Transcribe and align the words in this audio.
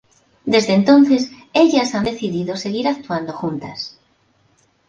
Desde 0.45 0.73
entonces 0.73 1.29
ellas 1.53 1.93
han 1.93 2.05
decidido 2.05 2.55
seguir 2.57 2.87
actuando 2.87 3.33
juntas. 3.33 3.99